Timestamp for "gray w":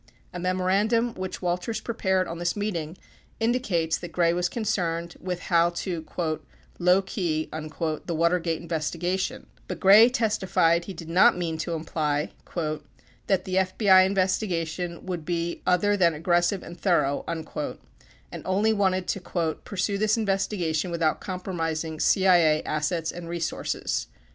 4.11-4.37